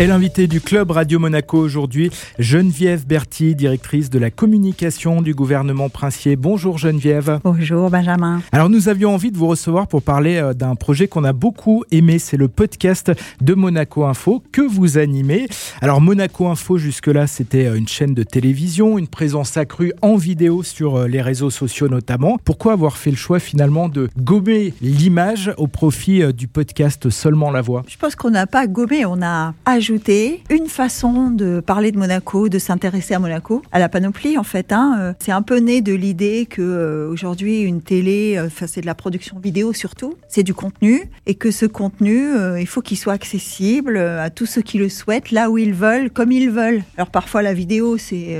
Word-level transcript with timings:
Et 0.00 0.06
l'invité 0.06 0.46
du 0.46 0.60
Club 0.60 0.92
Radio 0.92 1.18
Monaco 1.18 1.58
aujourd'hui, 1.58 2.12
Geneviève 2.38 3.04
Berti, 3.04 3.56
directrice 3.56 4.10
de 4.10 4.20
la 4.20 4.30
communication 4.30 5.22
du 5.22 5.34
gouvernement 5.34 5.88
princier. 5.88 6.36
Bonjour 6.36 6.78
Geneviève. 6.78 7.40
Bonjour 7.42 7.90
Benjamin. 7.90 8.40
Alors 8.52 8.70
nous 8.70 8.88
avions 8.88 9.12
envie 9.12 9.32
de 9.32 9.36
vous 9.36 9.48
recevoir 9.48 9.88
pour 9.88 10.02
parler 10.02 10.36
euh, 10.36 10.54
d'un 10.54 10.76
projet 10.76 11.08
qu'on 11.08 11.24
a 11.24 11.32
beaucoup 11.32 11.82
aimé, 11.90 12.20
c'est 12.20 12.36
le 12.36 12.46
podcast 12.46 13.10
de 13.40 13.54
Monaco 13.54 14.04
Info 14.04 14.40
que 14.52 14.62
vous 14.62 14.98
animez. 14.98 15.48
Alors 15.80 16.00
Monaco 16.00 16.46
Info 16.46 16.78
jusque-là 16.78 17.26
c'était 17.26 17.66
euh, 17.66 17.74
une 17.74 17.88
chaîne 17.88 18.14
de 18.14 18.22
télévision, 18.22 18.98
une 18.98 19.08
présence 19.08 19.56
accrue 19.56 19.92
en 20.00 20.14
vidéo 20.14 20.62
sur 20.62 20.94
euh, 20.94 21.08
les 21.08 21.22
réseaux 21.22 21.50
sociaux 21.50 21.88
notamment. 21.88 22.38
Pourquoi 22.44 22.74
avoir 22.74 22.98
fait 22.98 23.10
le 23.10 23.16
choix 23.16 23.40
finalement 23.40 23.88
de 23.88 24.08
gommer 24.16 24.74
l'image 24.80 25.52
au 25.56 25.66
profit 25.66 26.32
du 26.32 26.46
podcast 26.46 27.10
Seulement 27.10 27.50
la 27.50 27.62
voix? 27.62 27.82
Je 27.88 27.96
pense 27.96 28.14
qu'on 28.14 28.30
n'a 28.30 28.46
pas 28.46 28.68
gommé, 28.68 29.04
on 29.04 29.22
a 29.22 29.54
ajouté 29.64 29.87
une 30.50 30.66
façon 30.68 31.30
de 31.30 31.60
parler 31.60 31.92
de 31.92 31.98
Monaco, 31.98 32.48
de 32.48 32.58
s'intéresser 32.58 33.14
à 33.14 33.18
Monaco, 33.18 33.62
à 33.72 33.78
la 33.78 33.88
panoplie 33.88 34.36
en 34.36 34.42
fait. 34.42 34.72
Hein. 34.72 35.14
C'est 35.18 35.32
un 35.32 35.42
peu 35.42 35.58
né 35.58 35.80
de 35.80 35.94
l'idée 35.94 36.46
que 36.46 36.60
euh, 36.60 37.08
aujourd'hui 37.08 37.62
une 37.62 37.80
télé, 37.80 38.36
euh, 38.36 38.46
enfin 38.46 38.66
c'est 38.66 38.82
de 38.82 38.86
la 38.86 38.94
production 38.94 39.38
vidéo 39.38 39.72
surtout, 39.72 40.14
c'est 40.28 40.42
du 40.42 40.52
contenu 40.52 41.10
et 41.26 41.34
que 41.34 41.50
ce 41.50 41.64
contenu, 41.64 42.26
euh, 42.26 42.60
il 42.60 42.66
faut 42.66 42.82
qu'il 42.82 42.98
soit 42.98 43.14
accessible 43.14 43.98
à 43.98 44.28
tous 44.30 44.46
ceux 44.46 44.62
qui 44.62 44.78
le 44.78 44.88
souhaitent, 44.88 45.30
là 45.30 45.50
où 45.50 45.56
ils 45.56 45.72
veulent, 45.72 46.10
comme 46.10 46.32
ils 46.32 46.50
veulent. 46.50 46.82
Alors 46.96 47.10
parfois 47.10 47.42
la 47.42 47.54
vidéo 47.54 47.96
c'est 47.96 48.38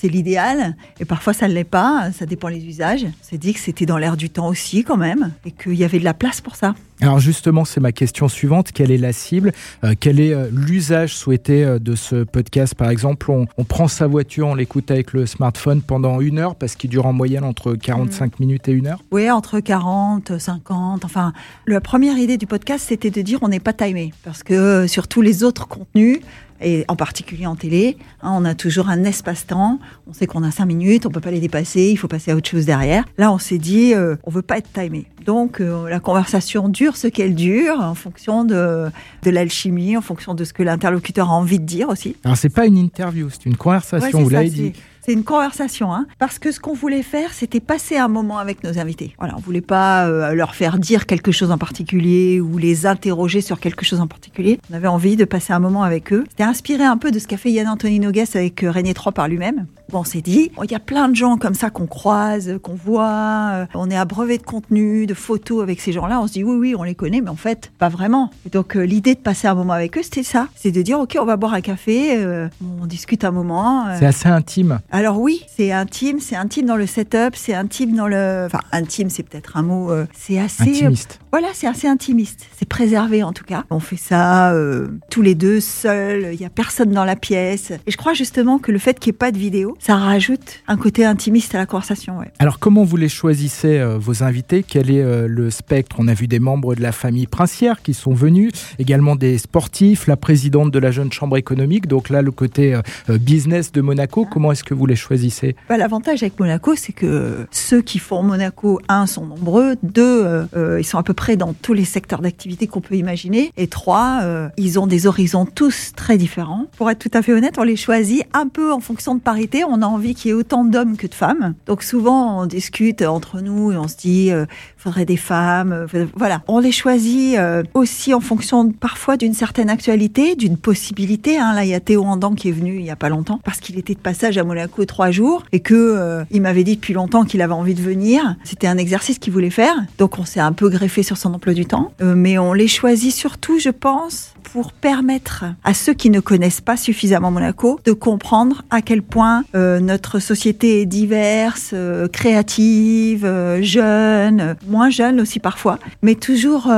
c'est 0.00 0.08
l'idéal. 0.08 0.76
Et 1.00 1.04
parfois, 1.04 1.32
ça 1.32 1.48
ne 1.48 1.54
l'est 1.54 1.64
pas. 1.64 2.10
Ça 2.12 2.24
dépend 2.24 2.50
des 2.50 2.64
usages. 2.64 3.04
On 3.04 3.24
s'est 3.28 3.38
dit 3.38 3.52
que 3.52 3.60
c'était 3.60 3.86
dans 3.86 3.98
l'air 3.98 4.16
du 4.16 4.30
temps 4.30 4.46
aussi, 4.46 4.84
quand 4.84 4.96
même, 4.96 5.32
et 5.44 5.50
qu'il 5.50 5.74
y 5.74 5.84
avait 5.84 5.98
de 5.98 6.04
la 6.04 6.14
place 6.14 6.40
pour 6.40 6.54
ça. 6.54 6.74
Alors 7.00 7.20
justement, 7.20 7.64
c'est 7.64 7.80
ma 7.80 7.92
question 7.92 8.28
suivante. 8.28 8.72
Quelle 8.72 8.90
est 8.90 8.98
la 8.98 9.12
cible? 9.12 9.52
Euh, 9.84 9.94
Quel 9.98 10.18
est 10.18 10.34
euh, 10.34 10.48
l'usage 10.52 11.14
souhaité 11.14 11.64
euh, 11.64 11.78
de 11.78 11.94
ce 11.94 12.24
podcast? 12.24 12.74
Par 12.74 12.90
exemple, 12.90 13.30
on, 13.30 13.64
prend 13.64 13.86
sa 13.86 14.08
voiture, 14.08 14.48
on 14.48 14.54
l'écoute 14.54 14.90
avec 14.90 15.12
le 15.12 15.26
smartphone 15.26 15.80
pendant 15.80 16.20
une 16.20 16.38
heure 16.38 16.56
parce 16.56 16.74
qu'il 16.74 16.90
dure 16.90 17.06
en 17.06 17.12
moyenne 17.12 17.44
entre 17.44 17.74
45 17.74 18.26
mm. 18.26 18.30
minutes 18.40 18.68
et 18.68 18.72
une 18.72 18.88
heure 18.88 19.00
Oui, 19.12 19.30
entre 19.30 19.60
40, 19.60 20.38
50. 20.38 21.04
Enfin, 21.04 21.32
la 21.66 21.80
première 21.80 22.18
idée 22.18 22.36
du 22.36 22.46
podcast, 22.46 22.86
c'était 22.88 23.10
de 23.10 23.22
dire 23.22 23.38
on 23.42 23.48
n'est 23.48 23.60
pas 23.60 23.72
timé. 23.72 24.12
Parce 24.24 24.42
que 24.42 24.88
sur 24.88 25.06
tous 25.06 25.22
les 25.22 25.44
autres 25.44 25.68
contenus, 25.68 26.18
et 26.60 26.84
en 26.88 26.96
particulier 26.96 27.46
en 27.46 27.56
télé, 27.56 27.96
hein, 28.22 28.32
on 28.34 28.44
a 28.44 28.54
toujours 28.54 28.88
un 28.88 29.04
espace-temps. 29.04 29.78
On 30.06 30.12
sait 30.12 30.26
qu'on 30.26 30.42
a 30.42 30.50
cinq 30.50 30.66
minutes, 30.66 31.06
on 31.06 31.10
peut 31.10 31.20
pas 31.20 31.30
les 31.30 31.40
dépasser, 31.40 31.90
il 31.90 31.96
faut 31.96 32.08
passer 32.08 32.30
à 32.30 32.36
autre 32.36 32.48
chose 32.48 32.66
derrière. 32.66 33.04
Là, 33.16 33.32
on 33.32 33.38
s'est 33.38 33.58
dit, 33.58 33.94
euh, 33.94 34.16
on 34.24 34.30
veut 34.30 34.42
pas 34.42 34.58
être 34.58 34.72
timé. 34.72 35.06
Donc, 35.24 35.60
euh, 35.60 35.88
la 35.88 36.00
conversation 36.00 36.68
dure 36.68 36.96
ce 36.96 37.06
qu'elle 37.06 37.34
dure, 37.34 37.80
en 37.80 37.94
fonction 37.94 38.44
de, 38.44 38.86
de 39.22 39.30
l'alchimie, 39.30 39.96
en 39.96 40.00
fonction 40.00 40.34
de 40.34 40.44
ce 40.44 40.52
que 40.52 40.62
l'interlocuteur 40.62 41.30
a 41.30 41.34
envie 41.34 41.60
de 41.60 41.66
dire 41.66 41.88
aussi. 41.88 42.16
Alors, 42.24 42.36
c'est 42.36 42.48
pas 42.48 42.66
une 42.66 42.78
interview, 42.78 43.28
c'est 43.30 43.46
une 43.46 43.56
conversation. 43.56 44.22
vous 44.22 44.30
l'avez 44.30 44.50
dit. 44.50 44.72
C'est 45.08 45.14
une 45.14 45.24
conversation, 45.24 45.94
hein, 45.94 46.06
parce 46.18 46.38
que 46.38 46.52
ce 46.52 46.60
qu'on 46.60 46.74
voulait 46.74 47.02
faire, 47.02 47.32
c'était 47.32 47.60
passer 47.60 47.96
un 47.96 48.08
moment 48.08 48.36
avec 48.36 48.62
nos 48.62 48.78
invités. 48.78 49.14
Voilà, 49.18 49.36
on 49.38 49.40
voulait 49.40 49.62
pas 49.62 50.06
euh, 50.06 50.34
leur 50.34 50.54
faire 50.54 50.76
dire 50.76 51.06
quelque 51.06 51.32
chose 51.32 51.50
en 51.50 51.56
particulier 51.56 52.42
ou 52.42 52.58
les 52.58 52.84
interroger 52.84 53.40
sur 53.40 53.58
quelque 53.58 53.86
chose 53.86 54.00
en 54.00 54.06
particulier. 54.06 54.60
On 54.70 54.74
avait 54.74 54.86
envie 54.86 55.16
de 55.16 55.24
passer 55.24 55.54
un 55.54 55.60
moment 55.60 55.82
avec 55.82 56.12
eux. 56.12 56.24
C'était 56.28 56.42
inspiré 56.42 56.84
un 56.84 56.98
peu 56.98 57.10
de 57.10 57.18
ce 57.18 57.26
qu'a 57.26 57.38
fait 57.38 57.50
Yann 57.50 57.68
Anthony 57.68 58.00
Nogues 58.00 58.22
avec 58.34 58.62
euh, 58.62 58.70
René 58.70 58.92
Trois 58.92 59.12
par 59.12 59.28
lui-même. 59.28 59.64
Bon, 59.90 60.00
on 60.00 60.04
s'est 60.04 60.20
dit, 60.20 60.50
il 60.62 60.70
y 60.70 60.74
a 60.74 60.78
plein 60.78 61.08
de 61.08 61.16
gens 61.16 61.38
comme 61.38 61.54
ça 61.54 61.70
qu'on 61.70 61.86
croise, 61.86 62.58
qu'on 62.62 62.74
voit. 62.74 63.52
Euh, 63.52 63.66
on 63.72 63.88
est 63.88 63.96
abreuvé 63.96 64.36
de 64.36 64.42
contenu, 64.42 65.06
de 65.06 65.14
photos 65.14 65.62
avec 65.62 65.80
ces 65.80 65.92
gens-là. 65.92 66.20
On 66.20 66.26
se 66.26 66.34
dit, 66.34 66.44
oui, 66.44 66.58
oui, 66.58 66.74
on 66.76 66.82
les 66.82 66.94
connaît, 66.94 67.22
mais 67.22 67.30
en 67.30 67.36
fait, 67.36 67.72
pas 67.78 67.88
vraiment. 67.88 68.28
Donc, 68.52 68.74
l'idée 68.74 69.14
de 69.14 69.20
passer 69.20 69.48
un 69.48 69.54
moment 69.54 69.72
avec 69.72 69.96
eux, 69.96 70.02
c'était 70.02 70.22
ça. 70.22 70.48
C'est 70.54 70.70
de 70.70 70.82
dire, 70.82 71.00
OK, 71.00 71.16
on 71.18 71.24
va 71.24 71.38
boire 71.38 71.54
un 71.54 71.62
café, 71.62 72.22
on 72.60 72.84
discute 72.84 73.24
un 73.24 73.30
moment. 73.30 73.86
C'est 73.98 74.04
assez 74.04 74.28
intime. 74.28 74.80
Alors 74.98 75.20
oui, 75.20 75.44
c'est 75.46 75.70
intime, 75.70 76.18
c'est 76.18 76.34
intime 76.34 76.66
dans 76.66 76.74
le 76.74 76.84
setup, 76.84 77.36
c'est 77.36 77.54
intime 77.54 77.94
dans 77.94 78.08
le... 78.08 78.46
Enfin, 78.46 78.58
intime, 78.72 79.10
c'est 79.10 79.22
peut-être 79.22 79.56
un 79.56 79.62
mot... 79.62 79.92
Euh, 79.92 80.06
c'est 80.12 80.40
assez... 80.40 80.64
Intimiste. 80.64 81.20
Voilà, 81.30 81.46
c'est 81.54 81.68
assez 81.68 81.86
intimiste. 81.86 82.46
C'est 82.58 82.68
préservé 82.68 83.22
en 83.22 83.32
tout 83.32 83.44
cas. 83.44 83.62
On 83.70 83.78
fait 83.78 83.96
ça 83.96 84.52
euh, 84.54 84.88
tous 85.08 85.22
les 85.22 85.36
deux, 85.36 85.60
seuls. 85.60 86.30
Il 86.32 86.40
n'y 86.40 86.46
a 86.46 86.50
personne 86.50 86.90
dans 86.90 87.04
la 87.04 87.14
pièce. 87.14 87.70
Et 87.86 87.92
je 87.92 87.96
crois 87.96 88.12
justement 88.12 88.58
que 88.58 88.72
le 88.72 88.80
fait 88.80 88.98
qu'il 88.98 89.12
n'y 89.12 89.14
ait 89.14 89.18
pas 89.18 89.30
de 89.30 89.38
vidéo, 89.38 89.76
ça 89.78 89.94
rajoute 89.94 90.64
un 90.66 90.76
côté 90.76 91.04
intimiste 91.04 91.54
à 91.54 91.58
la 91.58 91.66
conversation. 91.66 92.18
Alors 92.40 92.58
comment 92.58 92.82
vous 92.82 92.96
les 92.96 93.08
choisissez, 93.08 93.78
euh, 93.78 93.98
vos 93.98 94.24
invités? 94.24 94.64
Quel 94.66 94.90
est 94.90 95.28
le 95.28 95.50
spectre? 95.50 95.94
On 96.00 96.08
a 96.08 96.14
vu 96.14 96.26
des 96.26 96.40
membres 96.40 96.74
de 96.74 96.82
la 96.82 96.90
famille 96.90 97.28
princière 97.28 97.82
qui 97.82 97.94
sont 97.94 98.14
venus, 98.14 98.50
également 98.80 99.14
des 99.14 99.38
sportifs, 99.38 100.08
la 100.08 100.16
présidente 100.16 100.72
de 100.72 100.78
la 100.80 100.90
jeune 100.90 101.12
chambre 101.12 101.36
économique. 101.36 101.86
Donc 101.86 102.08
là, 102.08 102.20
le 102.20 102.32
côté 102.32 102.76
business 103.08 103.70
de 103.70 103.80
Monaco, 103.80 104.26
comment 104.28 104.50
est-ce 104.50 104.64
que 104.64 104.74
les 104.86 104.96
choisissez? 104.96 105.56
Bah, 105.68 105.76
L'avantage 105.76 106.22
avec 106.22 106.38
Monaco, 106.38 106.74
c'est 106.76 106.92
que 106.92 107.46
ceux 107.50 107.82
qui 107.82 107.98
font 107.98 108.22
Monaco, 108.22 108.80
un, 108.88 109.06
sont 109.06 109.26
nombreux, 109.26 109.76
deux, 109.82 110.24
euh, 110.24 110.44
euh, 110.56 110.80
ils 110.80 110.84
sont 110.84 110.98
à 110.98 111.02
peu 111.02 111.14
près 111.14 111.36
dans 111.36 111.52
tous 111.52 111.72
les 111.72 111.84
secteurs 111.84 112.20
d'activité 112.20 112.66
qu'on 112.66 112.80
peut 112.80 112.96
imaginer, 112.96 113.52
et 113.56 113.66
trois, 113.66 114.20
euh, 114.22 114.48
ils 114.56 114.78
ont 114.78 114.86
des 114.86 115.06
horizons 115.06 115.46
tous 115.46 115.92
très 115.94 116.18
différents. 116.18 116.66
Pour 116.76 116.90
être 116.90 116.98
tout 116.98 117.10
à 117.14 117.22
fait 117.22 117.32
honnête, 117.32 117.54
on 117.58 117.62
les 117.62 117.76
choisit 117.76 118.24
un 118.32 118.48
peu 118.48 118.72
en 118.72 118.80
fonction 118.80 119.14
de 119.14 119.20
parité. 119.20 119.64
On 119.64 119.82
a 119.82 119.86
envie 119.86 120.14
qu'il 120.14 120.28
y 120.28 120.30
ait 120.30 120.34
autant 120.34 120.64
d'hommes 120.64 120.96
que 120.96 121.06
de 121.06 121.14
femmes. 121.14 121.54
Donc 121.66 121.82
souvent, 121.82 122.42
on 122.42 122.46
discute 122.46 123.02
entre 123.02 123.40
nous 123.40 123.72
et 123.72 123.76
on 123.76 123.88
se 123.88 123.96
dit, 123.96 124.26
il 124.28 124.46
faudrait 124.76 125.04
des 125.04 125.16
femmes. 125.16 125.86
voilà, 126.14 126.42
on 126.48 126.58
les 126.58 126.72
choisit 126.72 127.38
aussi 127.74 128.14
en 128.14 128.20
fonction 128.20 128.70
parfois 128.72 129.16
d'une 129.16 129.34
certaine 129.34 129.70
actualité, 129.70 130.34
d'une 130.34 130.56
possibilité. 130.56 131.38
Hein. 131.38 131.54
Là, 131.54 131.64
il 131.64 131.70
y 131.70 131.74
a 131.74 131.80
Théo 131.80 132.04
Andan 132.04 132.34
qui 132.34 132.48
est 132.48 132.52
venu 132.52 132.76
il 132.78 132.84
y 132.84 132.90
a 132.90 132.96
pas 132.96 133.08
longtemps 133.08 133.40
parce 133.44 133.60
qu'il 133.60 133.78
était 133.78 133.94
de 133.94 134.00
passage 134.00 134.38
à 134.38 134.44
Monaco 134.44 134.67
trois 134.86 135.10
jours 135.10 135.44
et 135.52 135.60
que 135.60 135.74
euh, 135.74 136.24
il 136.30 136.42
m'avait 136.42 136.64
dit 136.64 136.76
depuis 136.76 136.94
longtemps 136.94 137.24
qu'il 137.24 137.42
avait 137.42 137.52
envie 137.52 137.74
de 137.74 137.82
venir. 137.82 138.36
C'était 138.44 138.66
un 138.66 138.78
exercice 138.78 139.18
qu'il 139.18 139.32
voulait 139.32 139.50
faire, 139.50 139.74
donc 139.98 140.18
on 140.18 140.24
s'est 140.24 140.40
un 140.40 140.52
peu 140.52 140.68
greffé 140.68 141.02
sur 141.02 141.16
son 141.16 141.34
emploi 141.34 141.54
du 141.54 141.66
temps, 141.66 141.92
euh, 142.00 142.14
mais 142.14 142.38
on 142.38 142.52
les 142.52 142.68
choisit 142.68 143.12
surtout, 143.12 143.58
je 143.58 143.70
pense, 143.70 144.34
pour 144.52 144.72
permettre 144.72 145.44
à 145.64 145.74
ceux 145.74 145.94
qui 145.94 146.10
ne 146.10 146.20
connaissent 146.20 146.60
pas 146.60 146.76
suffisamment 146.76 147.30
Monaco 147.30 147.80
de 147.84 147.92
comprendre 147.92 148.62
à 148.70 148.82
quel 148.82 149.02
point 149.02 149.44
euh, 149.54 149.80
notre 149.80 150.18
société 150.18 150.82
est 150.82 150.86
diverse, 150.86 151.74
créative, 152.12 153.26
jeune, 153.60 154.56
moins 154.66 154.90
jeune 154.90 155.20
aussi 155.20 155.40
parfois, 155.40 155.78
mais 156.02 156.14
toujours 156.14 156.70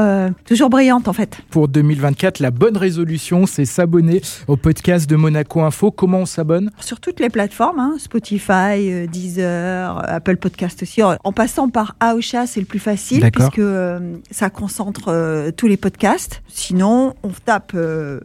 toujours 0.45 0.71
brillante 0.71 1.09
en 1.09 1.13
fait. 1.13 1.39
Pour 1.51 1.69
2024, 1.69 2.41
la 2.41 2.51
bonne 2.51 2.77
résolution, 2.77 3.47
c'est 3.47 3.65
s'abonner 3.65 4.21
au 4.49 4.57
podcast 4.57 5.09
de 5.09 5.17
Monaco 5.17 5.61
Info. 5.61 5.91
Comment 5.91 6.19
on 6.19 6.27
s'abonne? 6.27 6.71
Sur 6.81 7.01
toutes 7.01 7.21
les 7.21 7.31
plateformes, 7.31 7.79
hein, 7.79 7.97
Spotify, 7.99 8.51
euh, 8.91 9.07
Deezer, 9.07 10.03
Apple 10.09 10.37
Podcast 10.37 10.83
aussi. 10.83 11.03
En 11.03 11.33
passant 11.33 11.69
par 11.69 11.97
Aosha, 12.01 12.47
c'est 12.47 12.61
le 12.61 12.67
plus 12.67 12.79
facile 12.79 13.29
puisque 13.31 13.59
euh, 13.59 14.17
ça 14.31 14.51
concentre 14.51 15.09
euh, 15.09 15.51
tous 15.51 15.67
les 15.67 15.77
podcasts. 15.77 16.43
Sinon, 16.49 17.15
on 17.23 17.31
tape 17.31 17.60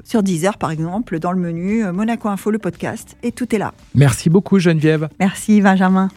sur 0.04 0.24
Deezer 0.24 0.58
par 0.58 0.72
exemple 0.72 1.20
dans 1.20 1.32
le 1.32 1.40
menu 1.40 1.84
Monaco 1.92 2.30
Info 2.30 2.52
le 2.52 2.60
podcast 2.60 3.18
et 3.24 3.32
tout 3.32 3.54
est 3.56 3.60
là. 3.60 3.74
Merci 3.94 4.30
beaucoup 4.30 4.60
Geneviève. 4.60 5.10
Merci 5.20 5.62
Benjamin. 5.62 6.10